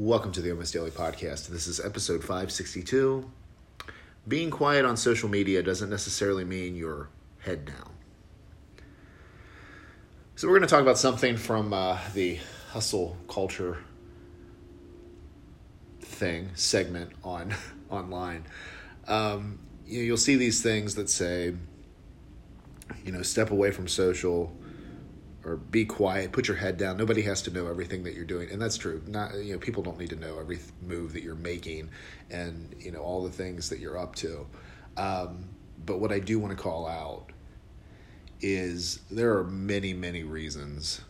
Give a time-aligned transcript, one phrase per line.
[0.00, 1.48] Welcome to the Almost Daily Podcast.
[1.48, 3.30] This is episode 562.
[4.26, 7.90] Being quiet on social media doesn't necessarily mean you're head down.
[10.36, 12.38] So, we're going to talk about something from uh, the
[12.70, 13.76] hustle culture
[16.00, 17.54] thing segment on
[17.90, 18.46] online.
[19.06, 21.54] Um, you you'll see these things that say,
[23.04, 24.50] you know, step away from social
[25.44, 26.96] or be quiet, put your head down.
[26.96, 29.02] Nobody has to know everything that you're doing, and that's true.
[29.06, 31.90] Not you know, people don't need to know every move that you're making,
[32.30, 34.46] and you know all the things that you're up to.
[34.96, 35.48] Um,
[35.86, 37.32] but what I do want to call out
[38.42, 41.02] is there are many, many reasons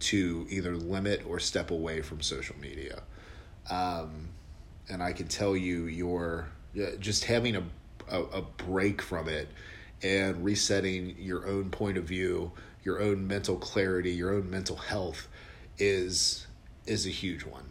[0.00, 3.02] to either limit or step away from social media.
[3.68, 4.28] Um,
[4.88, 6.48] and I can tell you, you're
[6.98, 7.62] just having a,
[8.08, 9.48] a, a break from it
[10.02, 12.50] and resetting your own point of view
[12.84, 15.28] your own mental clarity, your own mental health
[15.78, 16.46] is
[16.86, 17.70] is a huge one.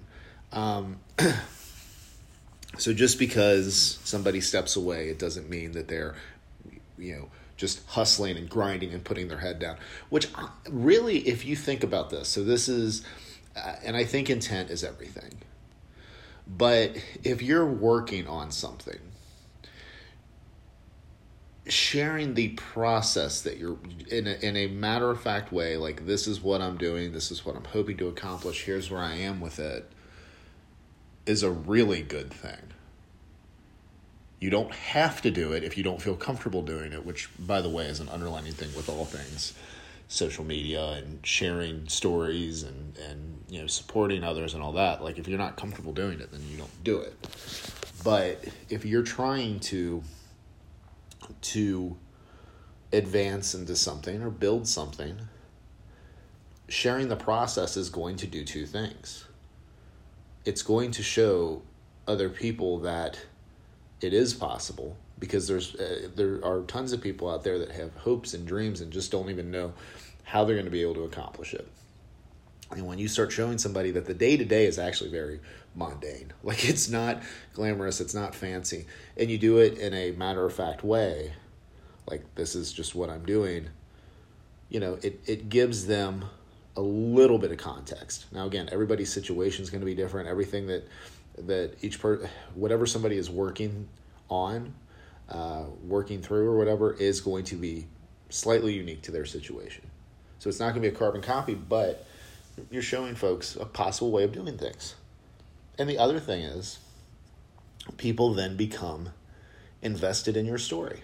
[0.52, 1.00] Um,
[2.77, 6.16] so just because somebody steps away, it doesn't mean that they're
[6.97, 9.78] you know just hustling and grinding and putting their head down.
[10.09, 13.03] Which uh, really, if you think about this, so this is,
[13.56, 15.39] uh, and I think intent is everything.
[16.47, 19.00] But if you're working on something
[21.70, 23.78] sharing the process that you're
[24.09, 27.31] in a, in a matter of fact way like this is what i'm doing this
[27.31, 29.92] is what i'm hoping to accomplish here's where i am with it
[31.30, 32.73] is a really good thing.
[34.40, 37.62] You don't have to do it if you don't feel comfortable doing it which by
[37.62, 39.53] the way is an underlining thing with all things
[40.08, 45.03] social media and sharing stories and and you know supporting others and all that.
[45.03, 47.16] Like if you're not comfortable doing it then you don't do it.
[48.03, 50.02] But if you're trying to
[51.41, 51.97] to
[52.91, 55.17] advance into something or build something,
[56.67, 59.25] sharing the process is going to do two things.
[60.45, 61.61] It's going to show
[62.07, 63.19] other people that
[64.02, 67.95] it is possible because there's uh, there are tons of people out there that have
[67.97, 69.73] hopes and dreams and just don't even know
[70.23, 71.68] how they're going to be able to accomplish it.
[72.72, 75.40] And when you start showing somebody that the day to day is actually very
[75.75, 76.34] mundane.
[76.44, 77.22] Like it's not
[77.53, 78.85] glamorous, it's not fancy,
[79.18, 81.34] and you do it in a matter of fact way,
[82.07, 83.69] like this is just what I'm doing,
[84.69, 86.25] you know, it, it gives them
[86.78, 88.25] a little bit of context.
[88.31, 90.30] Now again, everybody's situation is going to be different.
[90.30, 90.88] Everything that
[91.46, 93.88] that each per whatever somebody is working
[94.30, 94.74] on,
[95.30, 97.88] uh, working through or whatever is going to be
[98.30, 99.86] slightly unique to their situation.
[100.40, 102.07] So it's not going to be a carbon copy, but
[102.70, 104.96] you're showing folks a possible way of doing things.
[105.78, 106.80] And the other thing is,
[107.97, 109.09] people then become
[109.81, 111.03] invested in your story.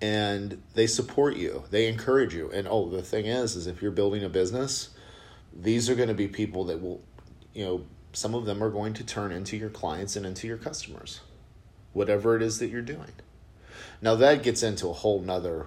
[0.00, 2.50] And they support you, they encourage you.
[2.50, 4.90] And oh, the thing is, is if you're building a business,
[5.52, 7.02] these are going to be people that will,
[7.52, 10.56] you know, some of them are going to turn into your clients and into your
[10.56, 11.20] customers,
[11.92, 13.12] whatever it is that you're doing.
[14.00, 15.66] Now that gets into a whole nother.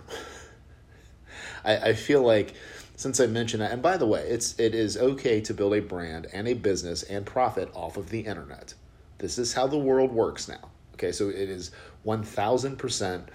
[1.65, 2.53] I, I feel like
[3.01, 5.81] since I mentioned that, and by the way, it's it is okay to build a
[5.81, 8.75] brand and a business and profit off of the internet.
[9.17, 10.69] This is how the world works now.
[10.93, 11.71] Okay, so it is
[12.03, 13.27] one thousand percent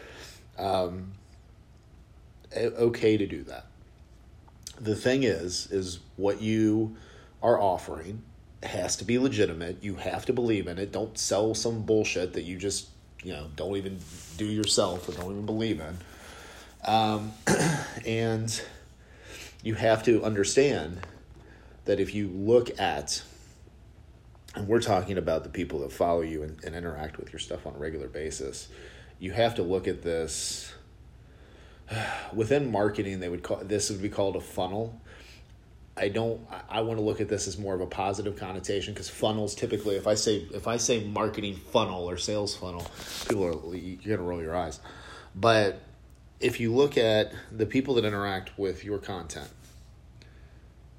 [0.56, 1.14] um,
[2.56, 3.66] okay to do that.
[4.80, 6.96] The thing is, is what you
[7.42, 8.22] are offering
[8.62, 9.82] has to be legitimate.
[9.82, 10.92] You have to believe in it.
[10.92, 12.86] Don't sell some bullshit that you just
[13.24, 13.98] you know don't even
[14.36, 15.98] do yourself or don't even believe in.
[16.84, 17.32] Um,
[18.06, 18.62] and
[19.62, 21.00] you have to understand
[21.84, 23.22] that if you look at
[24.54, 27.66] and we're talking about the people that follow you and, and, interact with your stuff
[27.66, 28.68] on a regular basis
[29.18, 30.72] you have to look at this
[32.32, 35.00] within marketing they would call this would be called a funnel.
[35.98, 39.08] I don't i, want to look at this as more of a positive connotation because
[39.08, 42.86] funnels typically if i say if i say marketing funnel or sales funnel
[43.26, 44.80] people are you're gonna roll your eyes.
[45.34, 45.80] But
[46.40, 49.48] if you look at the people that interact with your content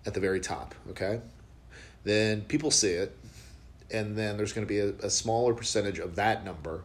[0.05, 1.21] at the very top, okay?
[2.03, 3.16] Then people see it,
[3.91, 6.84] and then there's going to be a, a smaller percentage of that number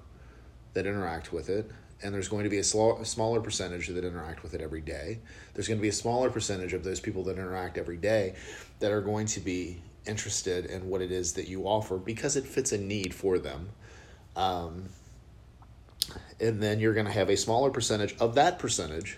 [0.75, 1.71] that interact with it,
[2.03, 4.81] and there's going to be a, sl- a smaller percentage that interact with it every
[4.81, 5.19] day.
[5.55, 8.35] There's going to be a smaller percentage of those people that interact every day
[8.81, 12.45] that are going to be interested in what it is that you offer because it
[12.45, 13.69] fits a need for them.
[14.35, 14.89] Um,
[16.43, 19.17] and then you're going to have a smaller percentage of that percentage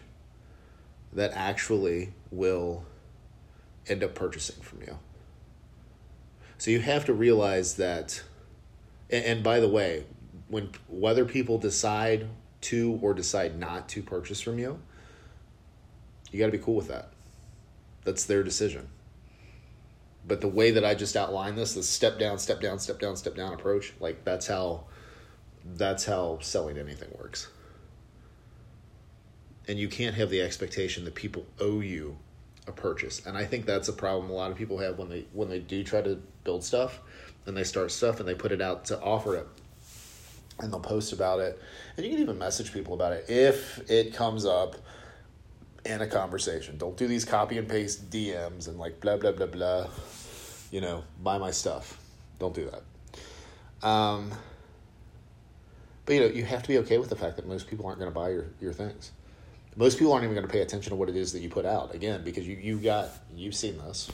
[1.15, 2.85] that actually will
[3.87, 4.99] end up purchasing from you.
[6.59, 8.23] So you have to realize that,
[9.11, 10.05] and, by the way,
[10.49, 12.29] when whether people decide
[12.62, 14.79] to or decide not to purchase from you,
[16.31, 17.11] you got to be cool with that.
[18.05, 18.88] That's their decision.
[20.26, 23.17] But the way that I just outlined this, the step down, step down, step down,
[23.17, 24.85] step down approach, like that's how
[25.64, 27.49] that's how selling anything works.
[29.66, 32.19] And you can't have the expectation that people owe you
[32.66, 33.25] a purchase.
[33.26, 35.58] And I think that's a problem a lot of people have when they when they
[35.58, 37.00] do try to build stuff
[37.46, 39.46] and they start stuff and they put it out to offer it.
[40.61, 41.61] And they'll post about it.
[41.96, 44.76] And you can even message people about it if it comes up
[45.84, 46.78] in a conversation.
[46.78, 49.87] Don't do these copy and paste DMs and like blah blah blah blah.
[50.70, 51.99] You know, buy my stuff.
[52.38, 53.87] Don't do that.
[53.87, 54.32] Um,
[56.06, 57.98] but you know, you have to be okay with the fact that most people aren't
[57.98, 59.12] going to buy your, your things.
[59.76, 61.64] Most people aren't even going to pay attention to what it is that you put
[61.64, 61.94] out.
[61.94, 64.10] Again, because you you got you've seen this.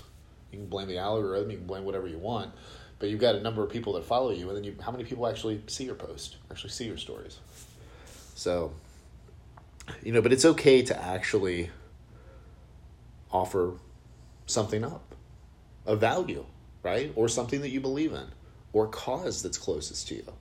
[0.50, 1.50] You can blame the algorithm.
[1.50, 2.52] You can blame whatever you want.
[2.98, 5.04] But you've got a number of people that follow you, and then you how many
[5.04, 7.38] people actually see your post, actually see your stories?
[8.34, 8.72] So
[10.02, 11.70] you know, but it's okay to actually
[13.31, 13.75] offer
[14.46, 15.14] something up,
[15.87, 16.44] a value,
[16.82, 17.12] right?
[17.16, 18.26] Or something that you believe in,
[18.72, 20.32] or cause that's closest to you.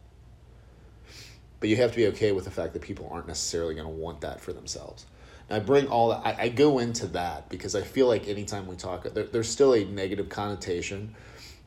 [1.59, 3.93] But you have to be okay with the fact that people aren't necessarily going to
[3.93, 5.05] want that for themselves.
[5.49, 8.67] And I bring all that, I, I, go into that because I feel like anytime
[8.67, 11.15] we talk, there, there's still a negative connotation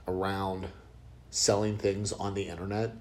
[0.06, 0.69] around
[1.31, 2.94] selling things on the internet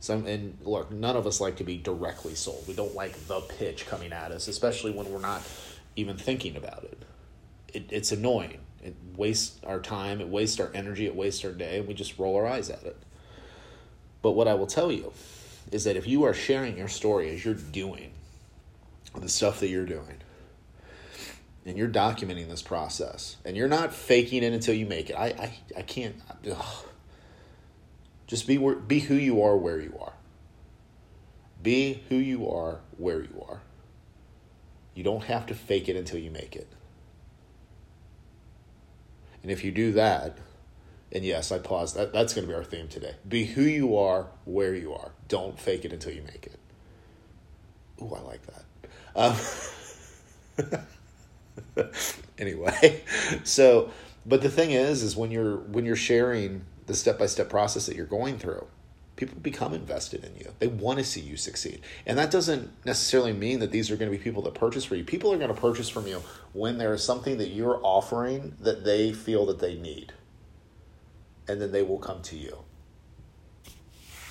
[0.00, 2.64] some and look, none of us like to be directly sold.
[2.66, 5.42] We don't like the pitch coming at us, especially when we're not
[5.94, 7.02] even thinking about it.
[7.74, 8.60] it it's annoying.
[8.82, 10.22] It wastes our time.
[10.22, 11.04] It wastes our energy.
[11.04, 11.78] It wastes our day.
[11.78, 12.96] And we just roll our eyes at it.
[14.22, 15.12] But what I will tell you
[15.70, 18.12] is that if you are sharing your story as you're doing
[19.18, 20.18] the stuff that you're doing,
[21.66, 25.26] and you're documenting this process, and you're not faking it until you make it, I
[25.26, 26.16] I, I can't.
[26.50, 26.84] Ugh
[28.30, 30.12] just be be who you are where you are.
[31.60, 33.60] Be who you are where you are.
[34.94, 36.68] You don't have to fake it until you make it.
[39.42, 40.38] And if you do that,
[41.12, 41.94] and yes, I pause.
[41.94, 43.14] That, that's going to be our theme today.
[43.28, 45.12] Be who you are where you are.
[45.28, 46.58] Don't fake it until you make it.
[48.02, 48.64] Ooh, I like that.
[49.16, 49.36] Um,
[52.38, 53.02] anyway,
[53.44, 53.90] so,
[54.24, 57.86] but the thing is, is when you're when you're sharing the step by step process
[57.86, 58.66] that you're going through,
[59.16, 60.52] people become invested in you.
[60.60, 61.82] They want to see you succeed.
[62.06, 64.94] And that doesn't necessarily mean that these are going to be people that purchase for
[64.94, 65.04] you.
[65.04, 66.22] People are going to purchase from you
[66.52, 70.14] when there is something that you're offering that they feel that they need.
[71.48, 72.56] And then they will come to you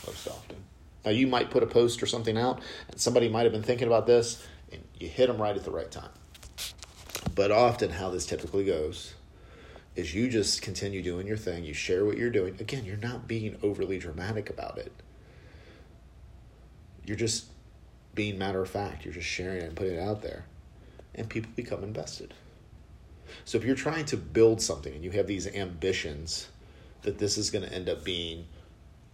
[0.05, 0.57] most often.
[1.05, 3.87] Now, you might put a post or something out, and somebody might have been thinking
[3.87, 6.09] about this, and you hit them right at the right time.
[7.35, 9.13] But often, how this typically goes
[9.95, 12.55] is you just continue doing your thing, you share what you're doing.
[12.59, 14.91] Again, you're not being overly dramatic about it.
[17.05, 17.45] You're just
[18.13, 19.03] being matter of fact.
[19.03, 20.45] You're just sharing it and putting it out there.
[21.15, 22.33] And people become invested.
[23.45, 26.49] So if you're trying to build something and you have these ambitions
[27.03, 28.45] that this is going to end up being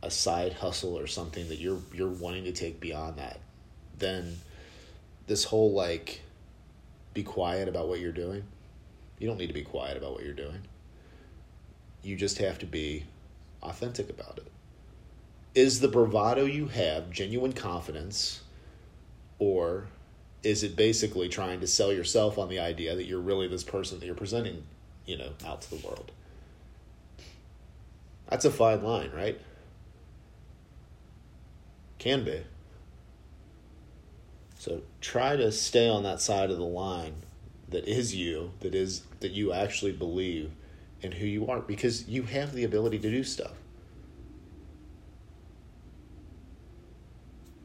[0.01, 3.39] a side hustle or something that you're you're wanting to take beyond that,
[3.97, 4.37] then
[5.27, 6.21] this whole like
[7.13, 8.43] be quiet about what you're doing.
[9.19, 10.61] You don't need to be quiet about what you're doing
[12.05, 13.03] you just have to be
[13.63, 14.51] authentic about it.
[15.55, 18.43] Is the bravado you have genuine confidence,
[19.39, 19.85] or
[20.43, 23.99] is it basically trying to sell yourself on the idea that you're really this person
[23.99, 24.63] that you're presenting,
[25.05, 26.11] you know, out to the world?
[28.29, 29.39] That's a fine line, right?
[31.99, 32.43] Can be.
[34.57, 37.15] So try to stay on that side of the line
[37.69, 40.51] that is you, that is that you actually believe
[41.03, 43.53] and who you are because you have the ability to do stuff.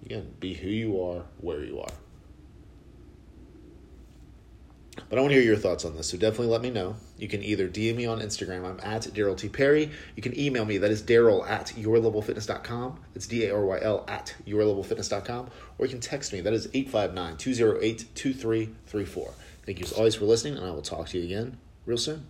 [0.05, 1.93] Again, be who you are, where you are.
[5.09, 6.97] But I want to hear your thoughts on this, so definitely let me know.
[7.19, 9.49] You can either DM me on Instagram, I'm at Daryl T.
[9.49, 9.91] Perry.
[10.17, 13.01] You can email me, that is Daryl at yourlevelfitness.com.
[13.15, 15.51] It's D A R Y L at yourlevelfitness.com.
[15.79, 19.31] Or you can text me, that is 859 208 2334.
[19.67, 22.27] Thank you as always for listening, and I will talk to you again real soon.